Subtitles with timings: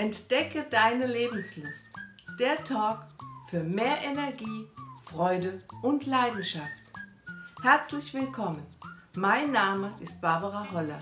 [0.00, 1.90] Entdecke deine Lebenslust.
[2.38, 3.00] Der Talk
[3.50, 4.66] für mehr Energie,
[5.04, 6.72] Freude und Leidenschaft.
[7.62, 8.66] Herzlich willkommen.
[9.14, 11.00] Mein Name ist Barbara Holler.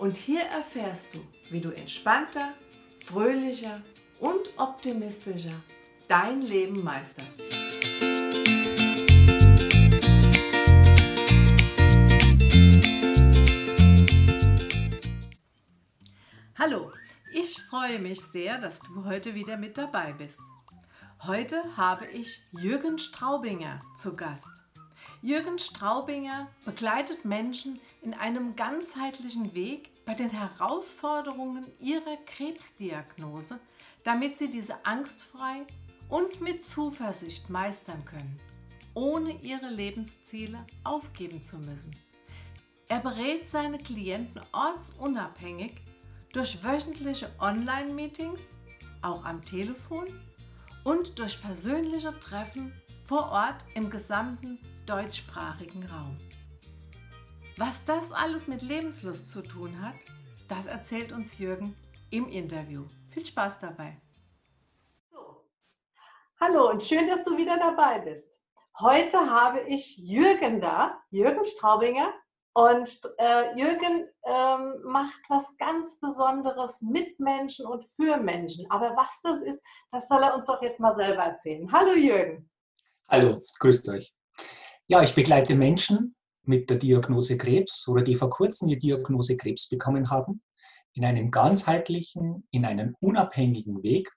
[0.00, 1.20] Und hier erfährst du,
[1.50, 2.54] wie du entspannter,
[3.06, 3.80] fröhlicher
[4.18, 5.54] und optimistischer
[6.08, 7.40] dein Leben meisterst.
[17.84, 20.40] Freue mich sehr, dass du heute wieder mit dabei bist.
[21.24, 24.48] Heute habe ich Jürgen Straubinger zu Gast.
[25.20, 33.60] Jürgen Straubinger begleitet Menschen in einem ganzheitlichen Weg bei den Herausforderungen ihrer Krebsdiagnose,
[34.02, 35.66] damit sie diese angstfrei
[36.08, 38.40] und mit Zuversicht meistern können,
[38.94, 41.94] ohne ihre Lebensziele aufgeben zu müssen.
[42.88, 45.83] Er berät seine Klienten ortsunabhängig
[46.34, 48.42] durch wöchentliche Online-Meetings,
[49.02, 50.08] auch am Telefon
[50.82, 52.72] und durch persönliche Treffen
[53.04, 56.18] vor Ort im gesamten deutschsprachigen Raum.
[57.56, 59.94] Was das alles mit Lebenslust zu tun hat,
[60.48, 61.76] das erzählt uns Jürgen
[62.10, 62.84] im Interview.
[63.10, 64.00] Viel Spaß dabei.
[66.40, 68.28] Hallo und schön, dass du wieder dabei bist.
[68.80, 72.12] Heute habe ich Jürgen da, Jürgen Straubinger,
[72.54, 78.64] und äh, Jürgen ähm, macht was ganz Besonderes mit Menschen und für Menschen.
[78.70, 79.60] Aber was das ist,
[79.90, 81.70] das soll er uns doch jetzt mal selber erzählen.
[81.72, 82.48] Hallo Jürgen.
[83.08, 84.14] Hallo, grüßt euch.
[84.86, 89.68] Ja, ich begleite Menschen mit der Diagnose Krebs oder die vor kurzem die Diagnose Krebs
[89.68, 90.42] bekommen haben,
[90.92, 94.12] in einem ganzheitlichen, in einem unabhängigen Weg.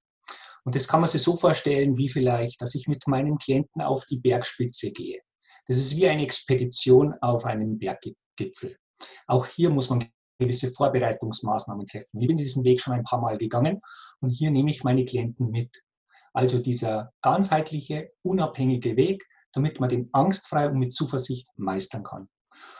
[0.64, 4.06] Und das kann man sich so vorstellen, wie vielleicht, dass ich mit meinem Klienten auf
[4.06, 5.22] die Bergspitze gehe.
[5.66, 8.27] Das ist wie eine Expedition auf einem Berggipfel.
[9.28, 10.06] Auch hier muss man
[10.40, 12.22] gewisse Vorbereitungsmaßnahmen treffen.
[12.22, 13.82] Ich bin diesen Weg schon ein paar Mal gegangen
[14.22, 15.84] und hier nehme ich meine Klienten mit.
[16.34, 22.30] Also dieser ganzheitliche, unabhängige Weg, damit man den angstfrei und mit Zuversicht meistern kann.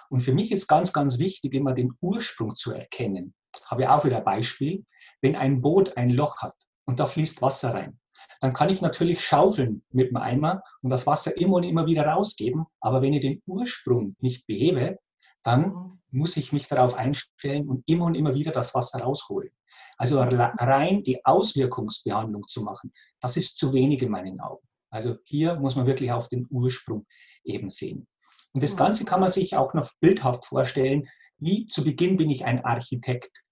[0.10, 3.34] Und für mich ist ganz, ganz wichtig, immer den Ursprung zu erkennen.
[3.56, 4.86] Ich habe auch wieder ein Beispiel.
[5.22, 8.00] Wenn ein Boot ein Loch hat und da fließt Wasser rein,
[8.40, 12.06] dann kann ich natürlich schaufeln mit dem Eimer und das Wasser immer und immer wieder
[12.06, 12.66] rausgeben.
[12.80, 15.00] Aber wenn ich den Ursprung nicht behebe,
[15.48, 16.00] dann mhm.
[16.12, 19.50] muss ich mich darauf einstellen und immer und immer wieder das Wasser rausholen.
[19.98, 24.68] Also rein die Auswirkungsbehandlung zu machen, das ist zu wenig in meinen Augen.
[24.92, 27.06] Also hier muss man wirklich auf den Ursprung
[27.44, 28.08] eben sehen.
[28.54, 28.80] Und das mhm.
[28.80, 31.08] Ganze kann man sich auch noch bildhaft vorstellen,
[31.40, 33.44] wie zu Beginn bin ich ein Architekt,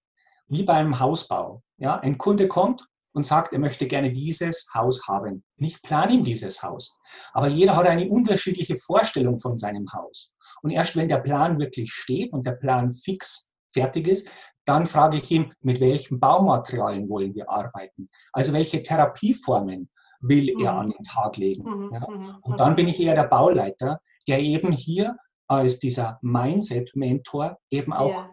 [0.48, 1.62] wie beim Hausbau.
[1.78, 5.44] Ja, ein Kunde kommt und sagt, er möchte gerne dieses Haus haben.
[5.56, 6.98] Ich plane ihm dieses Haus.
[7.32, 10.35] Aber jeder hat eine unterschiedliche Vorstellung von seinem Haus.
[10.62, 14.30] Und erst wenn der Plan wirklich steht und der Plan fix fertig ist,
[14.64, 18.08] dann frage ich ihn, mit welchen Baumaterialien wollen wir arbeiten?
[18.32, 19.88] Also welche Therapieformen
[20.20, 20.78] will er mhm.
[20.78, 21.62] an den Tag legen?
[21.62, 21.90] Mhm.
[21.92, 22.10] Ja?
[22.10, 22.36] Mhm.
[22.42, 25.16] Und dann bin ich eher der Bauleiter, der eben hier
[25.48, 28.30] als dieser Mindset-Mentor eben auch ja.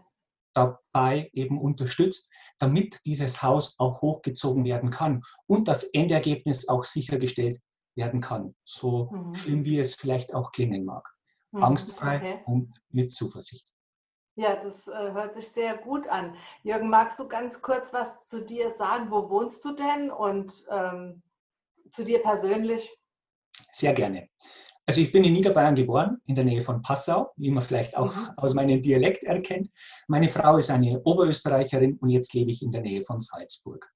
[0.56, 7.59] dabei eben unterstützt, damit dieses Haus auch hochgezogen werden kann und das Endergebnis auch sichergestellt
[7.95, 8.56] werden kann.
[8.66, 9.35] So mhm.
[9.35, 11.07] schlimm wie es vielleicht auch klingen mag.
[11.53, 11.63] Mhm.
[11.63, 12.39] Angstfrei okay.
[12.45, 13.69] und mit Zuversicht.
[14.35, 16.35] Ja, das äh, hört sich sehr gut an.
[16.63, 19.11] Jürgen, magst du ganz kurz was zu dir sagen?
[19.11, 21.21] Wo wohnst du denn und ähm,
[21.91, 22.89] zu dir persönlich?
[23.71, 24.27] Sehr gerne.
[24.87, 28.13] Also ich bin in Niederbayern geboren, in der Nähe von Passau, wie man vielleicht auch
[28.13, 28.31] mhm.
[28.37, 29.69] aus meinem Dialekt erkennt.
[30.07, 33.87] Meine Frau ist eine Oberösterreicherin und jetzt lebe ich in der Nähe von Salzburg.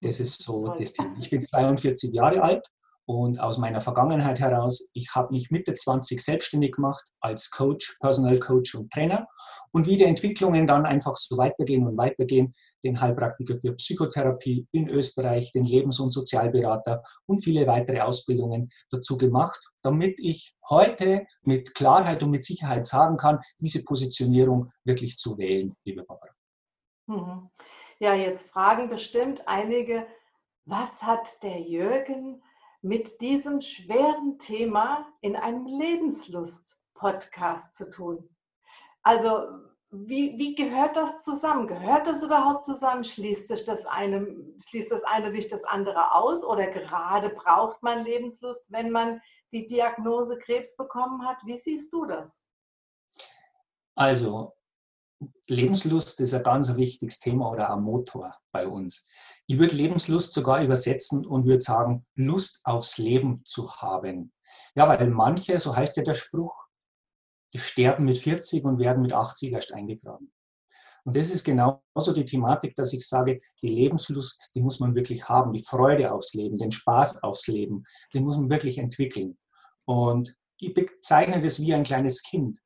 [0.00, 1.14] Das ist so das Thema.
[1.18, 2.66] Ich bin 42 Jahre alt
[3.06, 8.38] und aus meiner Vergangenheit heraus, ich habe mich Mitte 20 selbstständig gemacht als Coach, Personal
[8.38, 9.26] Coach und Trainer.
[9.72, 14.88] Und wie die Entwicklungen dann einfach so weitergehen und weitergehen, den Heilpraktiker für Psychotherapie in
[14.88, 21.74] Österreich, den Lebens- und Sozialberater und viele weitere Ausbildungen dazu gemacht, damit ich heute mit
[21.74, 26.32] Klarheit und mit Sicherheit sagen kann, diese Positionierung wirklich zu wählen, liebe Barbara.
[27.06, 27.50] Mhm.
[27.98, 30.06] Ja, jetzt fragen bestimmt einige,
[30.64, 32.42] was hat der Jürgen
[32.84, 38.28] mit diesem schweren Thema in einem Lebenslust-Podcast zu tun?
[39.02, 39.46] Also
[39.90, 41.66] wie, wie gehört das zusammen?
[41.66, 43.02] Gehört das überhaupt zusammen?
[43.02, 44.36] Schließt sich das eine,
[44.68, 46.44] schließt das eine nicht das andere aus?
[46.44, 51.38] Oder gerade braucht man Lebenslust, wenn man die Diagnose Krebs bekommen hat?
[51.46, 52.38] Wie siehst du das?
[53.94, 54.52] Also,
[55.48, 59.08] Lebenslust ist ein ganz wichtiges Thema oder ein Motor bei uns.
[59.46, 64.32] Ich würde Lebenslust sogar übersetzen und würde sagen, Lust aufs Leben zu haben.
[64.74, 66.54] Ja, weil manche, so heißt ja der Spruch,
[67.52, 70.32] die sterben mit 40 und werden mit 80 erst eingegraben.
[71.04, 75.28] Und das ist genauso die Thematik, dass ich sage, die Lebenslust, die muss man wirklich
[75.28, 79.38] haben, die Freude aufs Leben, den Spaß aufs Leben, den muss man wirklich entwickeln.
[79.84, 82.58] Und ich bezeichne das wie ein kleines Kind,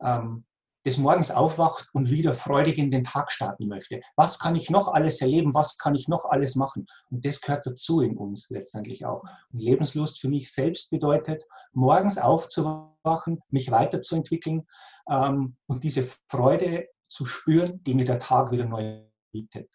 [0.00, 0.46] ähm,
[0.84, 4.00] das morgens aufwacht und wieder freudig in den Tag starten möchte.
[4.16, 5.54] Was kann ich noch alles erleben?
[5.54, 6.86] Was kann ich noch alles machen?
[7.10, 9.22] Und das gehört dazu in uns letztendlich auch.
[9.52, 14.66] Und Lebenslust für mich selbst bedeutet, morgens aufzuwachen, mich weiterzuentwickeln
[15.08, 19.02] ähm, und diese Freude zu spüren, die mir der Tag wieder neu
[19.32, 19.70] bietet.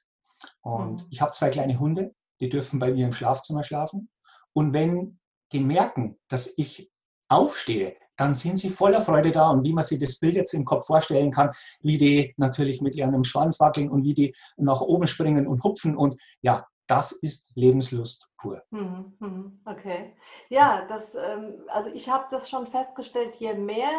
[0.61, 1.07] Und mhm.
[1.09, 4.09] ich habe zwei kleine Hunde, die dürfen bei mir im Schlafzimmer schlafen.
[4.53, 5.19] Und wenn
[5.51, 6.91] die merken, dass ich
[7.29, 9.49] aufstehe, dann sind sie voller Freude da.
[9.49, 12.95] Und wie man sich das Bild jetzt im Kopf vorstellen kann, wie die natürlich mit
[12.95, 15.95] ihrem Schwanz wackeln und wie die nach oben springen und hupfen.
[15.95, 18.61] Und ja, das ist Lebenslust pur.
[18.71, 20.15] Mhm, mhm, okay.
[20.49, 23.91] Ja, das, ähm, also ich habe das schon festgestellt, je mehr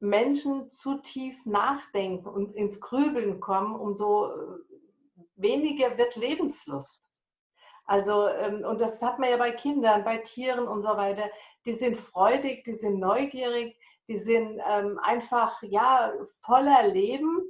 [0.00, 4.58] Menschen zu tief nachdenken und ins Grübeln kommen, umso äh,
[5.36, 7.02] weniger wird Lebenslust.
[7.86, 11.30] Also, ähm, und das hat man ja bei Kindern, bei Tieren und so weiter.
[11.66, 13.78] Die sind freudig, die sind neugierig,
[14.08, 17.42] die sind ähm, einfach, ja, voller Leben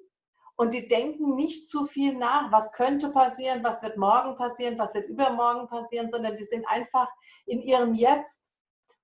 [0.57, 4.95] und die denken nicht zu viel nach, was könnte passieren, was wird morgen passieren, was
[4.95, 7.09] wird übermorgen passieren, sondern die sind einfach
[7.47, 8.43] in ihrem Jetzt.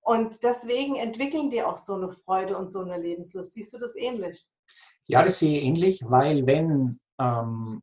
[0.03, 3.53] Und deswegen entwickeln die auch so eine Freude und so eine Lebenslust.
[3.53, 4.47] Siehst du das ähnlich?
[5.07, 7.83] Ja, das sehe ich ähnlich, weil wenn ähm,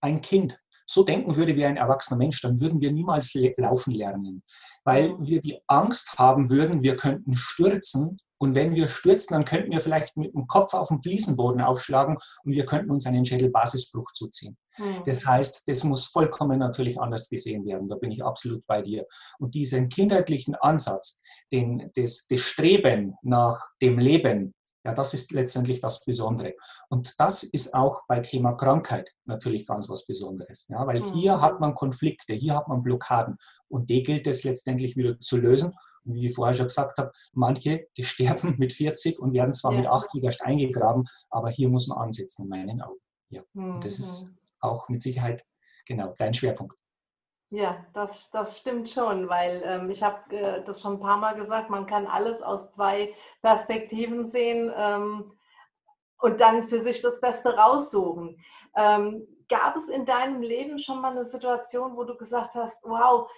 [0.00, 4.42] ein Kind so denken würde wie ein erwachsener Mensch, dann würden wir niemals laufen lernen,
[4.84, 5.26] weil mhm.
[5.26, 8.18] wir die Angst haben würden, wir könnten stürzen.
[8.40, 12.18] Und wenn wir stürzen, dann könnten wir vielleicht mit dem Kopf auf den Fliesenboden aufschlagen
[12.44, 14.56] und wir könnten uns einen Schädelbasisbruch zuziehen.
[14.78, 15.02] Mhm.
[15.06, 17.88] Das heißt, das muss vollkommen natürlich anders gesehen werden.
[17.88, 19.06] Da bin ich absolut bei dir.
[19.40, 21.20] Und diesen kindheitlichen Ansatz,
[21.50, 24.54] den, das, das Streben nach dem Leben,
[24.88, 26.54] ja, das ist letztendlich das Besondere.
[26.88, 30.66] Und das ist auch bei Thema Krankheit natürlich ganz was Besonderes.
[30.68, 31.12] Ja, weil mhm.
[31.12, 33.36] hier hat man Konflikte, hier hat man Blockaden
[33.68, 35.74] und die gilt es letztendlich wieder zu lösen.
[36.04, 39.72] Und wie ich vorher schon gesagt habe, manche, die sterben mit 40 und werden zwar
[39.72, 39.80] ja.
[39.80, 43.00] mit 80 erst eingegraben, aber hier muss man ansetzen in meinen Augen.
[43.28, 43.80] Ja, mhm.
[43.80, 45.44] das ist auch mit Sicherheit
[45.84, 46.77] genau dein Schwerpunkt.
[47.50, 51.34] Ja, das, das stimmt schon, weil ähm, ich habe äh, das schon ein paar Mal
[51.34, 55.32] gesagt, man kann alles aus zwei Perspektiven sehen ähm,
[56.18, 58.38] und dann für sich das Beste raussuchen.
[58.76, 63.30] Ähm, gab es in deinem Leben schon mal eine Situation, wo du gesagt hast, wow,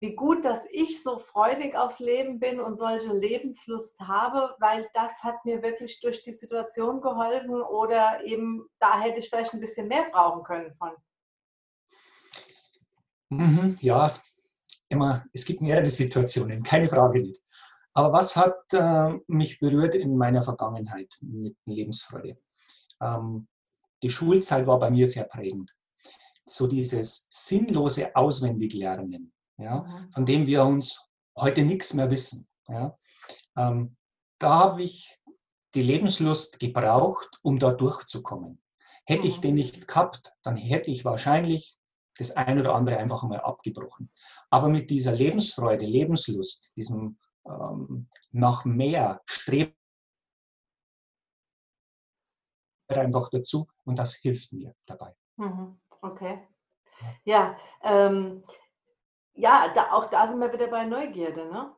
[0.00, 5.22] wie gut, dass ich so freudig aufs Leben bin und solche Lebenslust habe, weil das
[5.22, 9.88] hat mir wirklich durch die Situation geholfen oder eben da hätte ich vielleicht ein bisschen
[9.88, 10.92] mehr brauchen können von.
[13.30, 14.10] Mhm, ja,
[14.88, 17.42] immer, es gibt mehrere Situationen, keine Frage nicht.
[17.92, 22.38] Aber was hat äh, mich berührt in meiner Vergangenheit mit Lebensfreude?
[23.00, 23.48] Ähm,
[24.02, 25.74] die Schulzeit war bei mir sehr prägend.
[26.46, 30.12] So dieses sinnlose Auswendiglernen, ja, mhm.
[30.12, 32.48] von dem wir uns heute nichts mehr wissen.
[32.68, 32.96] Ja.
[33.56, 33.96] Ähm,
[34.38, 35.18] da habe ich
[35.74, 38.62] die Lebenslust gebraucht, um da durchzukommen.
[39.04, 39.42] Hätte ich mhm.
[39.42, 41.78] den nicht gehabt, dann hätte ich wahrscheinlich
[42.18, 44.10] das eine oder andere einfach einmal abgebrochen.
[44.50, 49.74] Aber mit dieser Lebensfreude, Lebenslust, diesem ähm, nach mehr Streben
[52.88, 55.14] einfach dazu und das hilft mir dabei.
[55.36, 55.80] Mhm.
[56.00, 56.48] Okay.
[57.24, 58.42] Ja, ähm,
[59.34, 61.74] ja da, auch da sind wir wieder bei Neugierde, ne?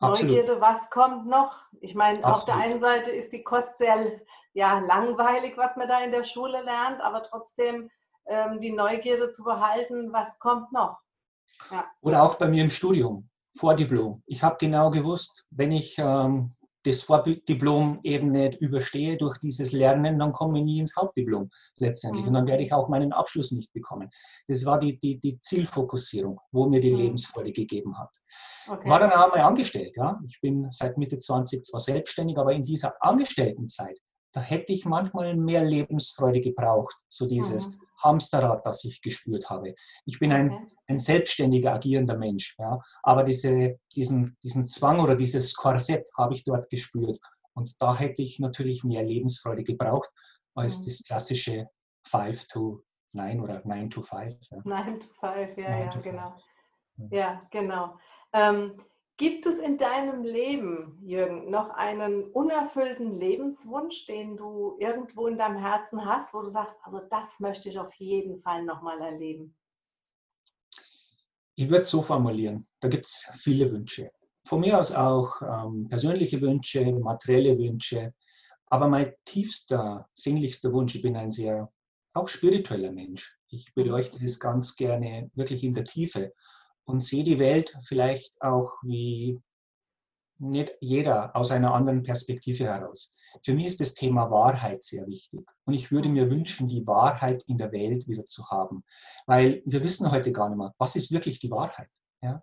[0.00, 0.32] Absolut.
[0.32, 1.66] Neugierde, was kommt noch?
[1.80, 4.20] Ich meine, auf der einen Seite ist die Kost sehr
[4.52, 7.90] ja, langweilig, was man da in der Schule lernt, aber trotzdem
[8.26, 10.98] ähm, die Neugierde zu behalten, was kommt noch.
[11.70, 11.86] Ja.
[12.00, 14.22] Oder auch bei mir im Studium, Vordiplom.
[14.26, 20.18] Ich habe genau gewusst, wenn ich ähm, das Vordiplom eben nicht überstehe durch dieses Lernen,
[20.18, 22.22] dann komme ich nie ins Hauptdiplom letztendlich.
[22.22, 22.28] Mhm.
[22.28, 24.08] Und dann werde ich auch meinen Abschluss nicht bekommen.
[24.48, 26.98] Das war die, die, die Zielfokussierung, wo mir die mhm.
[26.98, 28.10] Lebensfreude gegeben hat.
[28.68, 28.88] Okay.
[28.88, 29.96] War dann auch mal angestellt.
[29.96, 30.20] Ja?
[30.26, 33.98] Ich bin seit Mitte 20 zwar selbstständig, aber in dieser Angestelltenzeit,
[34.32, 36.96] da hätte ich manchmal mehr Lebensfreude gebraucht.
[37.08, 37.82] So dieses, mhm.
[38.02, 39.74] Hamsterrad, das ich gespürt habe.
[40.04, 42.56] Ich bin ein, ein selbstständiger, agierender Mensch.
[42.58, 42.80] Ja?
[43.02, 47.18] Aber diese, diesen, diesen Zwang oder dieses Korsett habe ich dort gespürt.
[47.54, 50.10] Und da hätte ich natürlich mehr Lebensfreude gebraucht
[50.54, 50.84] als mhm.
[50.84, 51.66] das klassische
[52.08, 52.82] 5 to
[53.12, 54.36] 9 oder 9 to 5.
[54.50, 54.58] Ja.
[54.64, 56.36] 9 to 5, ja, ja, genau.
[57.10, 57.98] Ja, genau.
[58.32, 58.76] Ähm,
[59.22, 65.58] Gibt es in deinem Leben, Jürgen, noch einen unerfüllten Lebenswunsch, den du irgendwo in deinem
[65.58, 69.56] Herzen hast, wo du sagst, also das möchte ich auf jeden Fall nochmal erleben?
[71.54, 74.10] Ich würde es so formulieren, da gibt es viele Wünsche.
[74.44, 78.14] Von mir aus auch ähm, persönliche Wünsche, materielle Wünsche.
[78.66, 81.70] Aber mein tiefster, sinnlichster Wunsch, ich bin ein sehr
[82.12, 83.38] auch spiritueller Mensch.
[83.46, 86.32] Ich beleuchte das ganz gerne wirklich in der Tiefe
[86.84, 89.40] und sehe die Welt vielleicht auch wie
[90.38, 93.14] nicht jeder aus einer anderen Perspektive heraus.
[93.44, 95.48] Für mich ist das Thema Wahrheit sehr wichtig.
[95.64, 98.84] Und ich würde mir wünschen, die Wahrheit in der Welt wieder zu haben.
[99.26, 101.88] Weil wir wissen heute gar nicht mehr, was ist wirklich die Wahrheit?
[102.20, 102.42] Ja?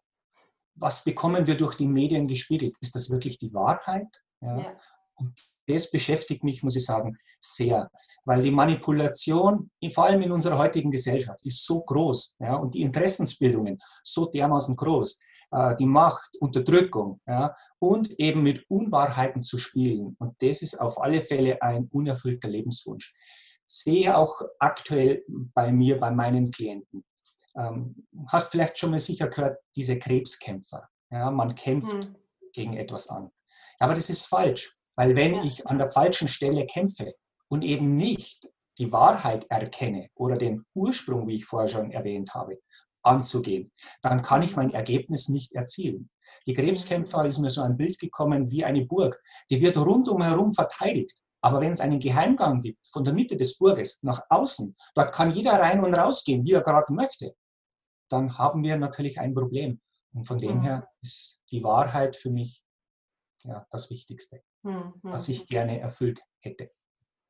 [0.75, 2.75] Was bekommen wir durch die Medien gespiegelt?
[2.79, 4.08] Ist das wirklich die Wahrheit?
[4.41, 4.58] Ja?
[4.58, 4.79] ja.
[5.15, 5.38] Und
[5.70, 7.90] das beschäftigt mich, muss ich sagen, sehr.
[8.26, 12.38] Weil die Manipulation, vor allem in unserer heutigen Gesellschaft, ist so groß.
[12.40, 12.56] Ja?
[12.56, 15.20] Und die Interessensbildungen so dermaßen groß.
[15.52, 17.56] Äh, die Macht, Unterdrückung ja?
[17.80, 20.16] und eben mit Unwahrheiten zu spielen.
[20.20, 23.14] Und das ist auf alle Fälle ein unerfüllter Lebenswunsch.
[23.66, 27.06] Sehe auch aktuell bei mir, bei meinen Klienten.
[27.56, 30.88] Ähm, hast vielleicht schon mal sicher gehört, diese Krebskämpfer.
[31.12, 32.16] Ja, man kämpft hm.
[32.54, 33.32] gegen etwas an.
[33.80, 35.44] Aber das ist falsch, weil wenn ja.
[35.46, 37.13] ich an der falschen Stelle kämpfe
[37.48, 42.60] und eben nicht die Wahrheit erkenne oder den Ursprung, wie ich vorher schon erwähnt habe,
[43.01, 46.10] anzugehen, dann kann ich mein Ergebnis nicht erzielen.
[46.46, 49.18] Die Krebskämpfer ist mir so ein Bild gekommen wie eine Burg.
[49.50, 51.18] Die wird rundum verteidigt.
[51.39, 55.32] Aber wenn es einen Geheimgang gibt, von der Mitte des Burges nach außen, dort kann
[55.32, 57.34] jeder rein und rausgehen, wie er gerade möchte,
[58.10, 59.79] dann haben wir natürlich ein Problem.
[60.13, 60.63] Und von dem mhm.
[60.63, 62.65] her ist die Wahrheit für mich
[63.46, 64.94] ja, das Wichtigste, mhm.
[65.01, 66.70] was ich gerne erfüllt hätte.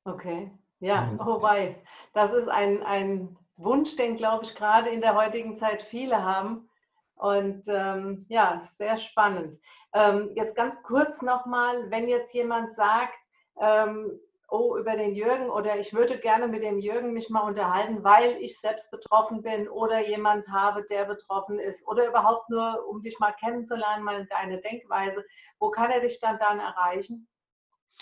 [0.05, 1.81] Okay, ja, wobei,
[2.13, 6.69] das ist ein, ein Wunsch, den, glaube ich, gerade in der heutigen Zeit viele haben.
[7.15, 9.59] Und ähm, ja, sehr spannend.
[9.93, 13.17] Ähm, jetzt ganz kurz nochmal, wenn jetzt jemand sagt,
[13.59, 14.17] ähm,
[14.51, 18.37] oh, über den Jürgen oder ich würde gerne mit dem Jürgen mich mal unterhalten, weil
[18.37, 23.19] ich selbst betroffen bin oder jemand habe, der betroffen ist oder überhaupt nur, um dich
[23.19, 25.23] mal kennenzulernen, mal deine Denkweise,
[25.59, 27.27] wo kann er dich dann dann erreichen?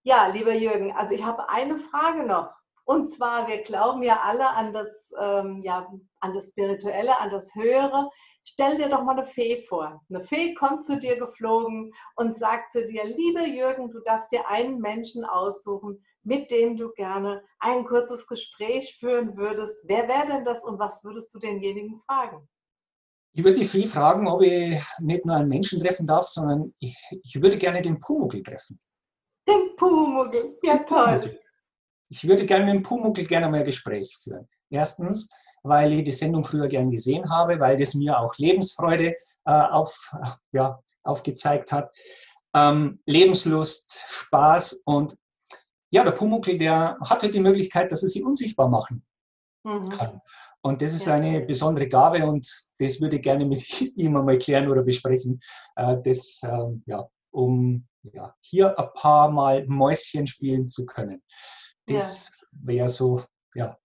[0.04, 2.61] Ja, lieber Jürgen, also ich habe eine Frage noch.
[2.86, 7.54] Und zwar, wir glauben ja alle an das, ähm, ja, an das Spirituelle, an das
[7.56, 8.10] Höhere.
[8.44, 10.02] Stell dir doch mal eine Fee vor.
[10.10, 14.48] Eine Fee kommt zu dir geflogen und sagt zu dir, lieber Jürgen, du darfst dir
[14.48, 19.84] einen Menschen aussuchen, mit dem du gerne ein kurzes Gespräch führen würdest.
[19.88, 22.48] Wer wäre denn das und was würdest du denjenigen fragen?
[23.34, 26.96] Ich würde die Fee fragen, ob ich nicht nur einen Menschen treffen darf, sondern ich,
[27.24, 28.80] ich würde gerne den Pumuckl treffen.
[29.48, 31.40] Den Pumuckl, ja toll.
[32.12, 34.46] Ich würde gerne mit dem Pumuckl gerne mal ein Gespräch führen.
[34.70, 35.30] Erstens,
[35.64, 39.16] weil ich die Sendung früher gern gesehen habe, weil das mir auch Lebensfreude
[39.46, 40.14] äh, auf,
[40.52, 41.96] ja, aufgezeigt hat.
[42.54, 45.16] Ähm, Lebenslust, Spaß und
[45.90, 49.06] ja, der Pumuckl, der hatte die Möglichkeit, dass er sie unsichtbar machen
[49.64, 49.88] mhm.
[49.88, 50.22] kann.
[50.62, 51.14] Und das ist ja.
[51.14, 52.46] eine besondere Gabe und
[52.78, 53.64] das würde ich gerne mit
[53.96, 55.40] ihm einmal klären oder besprechen,
[55.78, 61.22] äh, das, ähm, ja, um ja, hier ein paar Mal Mäuschen spielen zu können.
[61.94, 62.48] Das ja.
[62.64, 63.22] wäre so,
[63.56, 63.78] ja.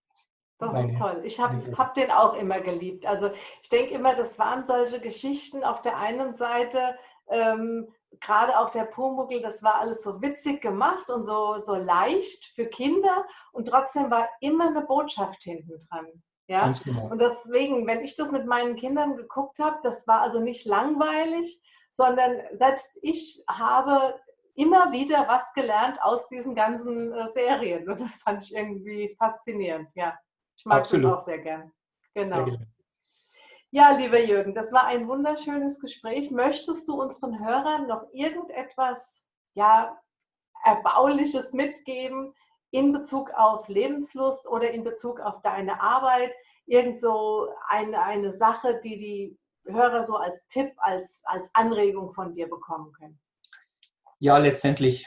[0.58, 1.20] Das meine, ist toll.
[1.24, 3.04] Ich habe hab den auch immer geliebt.
[3.06, 3.30] Also
[3.62, 6.96] ich denke immer, das waren solche Geschichten auf der einen Seite,
[7.28, 7.88] ähm,
[8.20, 12.66] gerade auch der Pumuckl, das war alles so witzig gemacht und so, so leicht für
[12.66, 16.06] Kinder und trotzdem war immer eine Botschaft hinten dran.
[16.48, 16.72] Ja?
[16.84, 17.08] Genau.
[17.08, 21.62] Und deswegen, wenn ich das mit meinen Kindern geguckt habe, das war also nicht langweilig,
[21.90, 24.14] sondern selbst ich habe
[24.56, 29.88] immer wieder was gelernt aus diesen ganzen äh, Serien und das fand ich irgendwie faszinierend.
[29.94, 30.18] Ja,
[30.56, 31.12] ich mag Absolut.
[31.12, 31.72] das auch sehr gern.
[32.14, 32.44] Genau.
[32.46, 32.58] Sehr
[33.76, 36.30] ja, lieber Jürgen, das war ein wunderschönes Gespräch.
[36.30, 40.00] Möchtest du unseren Hörern noch irgendetwas ja,
[40.64, 42.32] Erbauliches mitgeben
[42.70, 46.32] in Bezug auf Lebenslust oder in Bezug auf deine Arbeit?
[46.64, 49.38] Irgend so eine, eine Sache, die die
[49.70, 53.20] Hörer so als Tipp, als, als Anregung von dir bekommen können?
[54.18, 55.06] Ja, letztendlich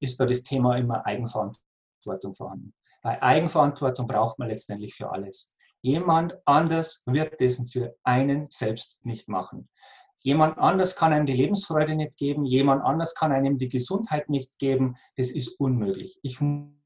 [0.00, 2.74] ist da das Thema immer Eigenverantwortung vorhanden.
[3.02, 5.54] Bei Eigenverantwortung braucht man letztendlich für alles.
[5.80, 9.70] Jemand anders wird dessen für einen selbst nicht machen.
[10.18, 14.58] Jemand anders kann einem die Lebensfreude nicht geben, jemand anders kann einem die Gesundheit nicht
[14.58, 14.96] geben.
[15.16, 16.18] Das ist unmöglich.
[16.22, 16.40] Ich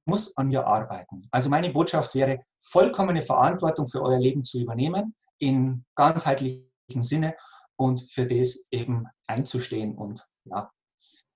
[0.07, 1.27] muss an mir arbeiten.
[1.33, 7.35] Also meine Botschaft wäre, vollkommene Verantwortung für euer Leben zu übernehmen, in ganzheitlichem Sinne
[7.75, 10.71] und für das eben einzustehen und ja,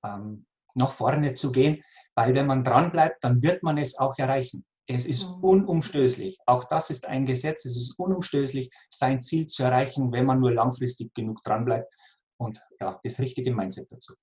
[0.05, 1.83] ähm, nach vorne zu gehen,
[2.15, 4.65] weil wenn man dran bleibt, dann wird man es auch erreichen.
[4.87, 5.45] Es ist mhm.
[5.45, 6.39] unumstößlich.
[6.47, 7.65] Auch das ist ein Gesetz.
[7.67, 11.93] Es ist unumstößlich, sein Ziel zu erreichen, wenn man nur langfristig genug dran bleibt
[12.39, 14.15] und ja, das richtige Mindset dazu.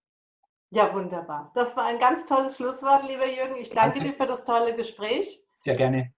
[0.71, 1.51] Ja, wunderbar.
[1.53, 3.55] Das war ein ganz tolles Schlusswort, lieber Jürgen.
[3.57, 4.11] Ich danke, danke.
[4.11, 5.43] dir für das tolle Gespräch.
[5.63, 6.13] Sehr gerne.